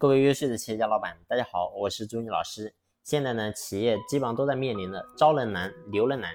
[0.00, 2.72] 各位优秀的企业家老板，大家好，我是朱军老师。
[3.02, 6.32] 现在呢，企业基本上都在面临的招人难、留人难、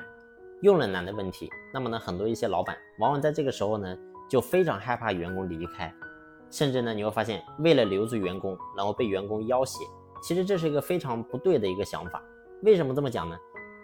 [0.63, 1.49] 用人难的问题。
[1.73, 3.97] 那么呢，很多一些老板往往在这个时候呢，
[4.29, 5.89] 就非常害怕员工离开，
[6.51, 9.79] 甚至呢，你会发现为了留住员工，然后被员工要挟。
[10.21, 12.21] 其实这是一个非常不对的一个想法。
[12.63, 13.37] 为什么这么讲呢？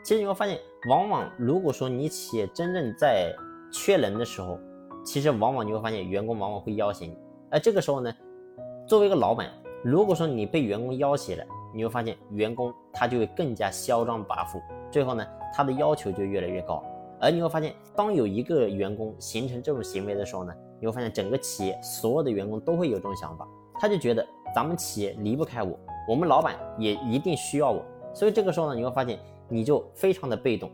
[0.04, 0.59] 其实你会发现，
[0.89, 3.34] 往往如果说你企业真正在
[3.71, 4.59] 缺人的时候，
[5.05, 7.18] 其实往往你会发现员工往往会要挟你。
[7.50, 8.14] 而这个时候呢，
[8.86, 9.50] 作为一个老板，
[9.84, 14.61] 如果说你被员工要挟了，你会发现员工他就会更加嚣张跋扈，
[14.92, 16.83] 最后呢，他的要求就越来越高。
[17.21, 23.47] 而你会发现，当有一个员工形成这种行为的时候呢，你会发现整个企业所有的员工都会有这种想法，
[23.79, 27.82] 他就觉得咱们企业离不开我，我们老板也一定需要我。
[28.14, 30.69] 所以这个时候呢，你会发现你就非常的被动。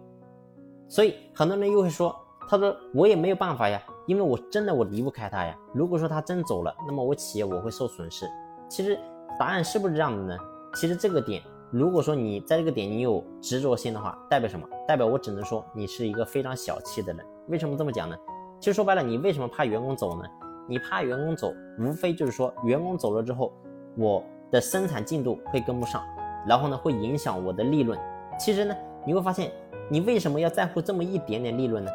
[0.88, 2.16] 所以很多人又会说，
[2.48, 5.56] 他说我也没有办法呀，因为我真的我离不开他呀。
[5.74, 8.28] 如果说他真走了，那么我企业我会受损失。
[8.70, 8.98] 其实
[9.40, 10.38] 答案是不是这样的呢？
[10.76, 14.68] 其实这个点，如果说你在这个点你有执着心的话，代表什么？
[14.88, 17.26] 代表我只能说你是一个非常小气的人。
[17.48, 18.16] 为什么这么讲呢？
[18.60, 20.28] 其实说白了，你为什么怕员工走呢？
[20.68, 23.54] 你怕员工走，无非就是说员工走了之后，
[23.96, 26.02] 我的生产进度会跟不上，
[26.48, 27.98] 然后呢会影响我的利润。
[28.40, 29.52] 其实呢，你会发现，
[29.90, 31.92] 你为什么要在乎这么一点点利润呢？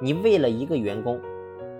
[0.00, 1.20] 你为了一个员工，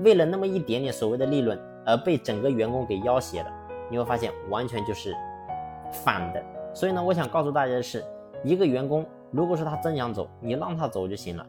[0.01, 3.51] 为了那么一点点所谓的利润，而被整个员工给要挟了。
[3.93, 5.15] 你会发现完全就是
[6.03, 8.03] 反的，所以呢，我想告诉大家的是，
[8.43, 11.47] 一个员工如果说他真想走，你让他走就行了。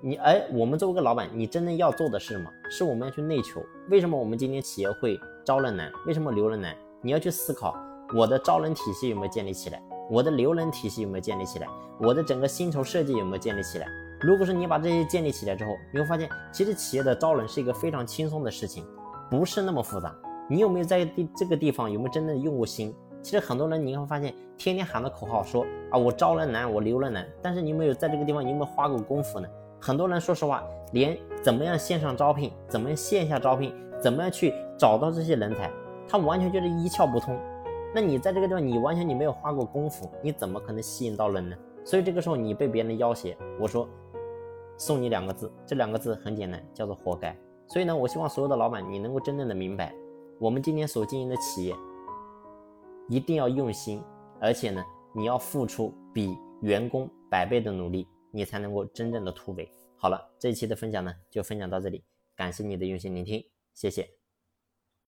[0.00, 2.50] 你哎，我们作为一个老板，你真正要做的是什么？
[2.68, 3.62] 是我们要去内求。
[3.90, 5.88] 为什么我们今天企业会招人难？
[6.04, 6.74] 为什么留人难？
[7.00, 7.76] 你要去思考，
[8.12, 9.80] 我的招人体系有没有建立起来？
[10.10, 11.68] 我的留人体系有没有建立起来？
[12.00, 13.86] 我的整个薪酬设计有没有建立起来？
[14.20, 18.84] 如果说你把这些建立起来之后，你会发现，其实企业的招人是一个非常轻松的事情，
[19.30, 20.12] 不是那么复杂。
[20.48, 22.94] 你有没有在地这个地方有没有真正用过心？
[23.20, 29.48] 其实很多人你会发现，天天喊的口号说啊我招人难，我留人难，但是你有没有在这个地方你有没有花过功夫呢？
[29.80, 35.70] 很多人说实话，连怎么样线上招聘，怎么样线下招聘，怎么样去找到这些人才，
[36.08, 37.38] 他完全就是一窍不通。
[37.94, 41.56] 那你在这个地方你完全你没有花过功夫，你怎么可能吸引到人呢？
[41.84, 43.86] 所以这个时候你被别人要挟，我说
[44.76, 47.36] 送你两个字，这两个字很简单，叫做活该。
[47.66, 49.92] 所以呢，我希望所有的老板你能够真正的明白。
[50.40, 51.74] 我们今天所经营的企业，
[53.08, 54.00] 一定要用心，
[54.40, 59.68] 而且呢，你要付出比员工百倍的努力，你才能够真正的突围。
[59.96, 62.04] 好了，这一期的分享呢，就分享到这里，
[62.36, 63.44] 感谢你的用心聆听，
[63.74, 64.17] 谢谢。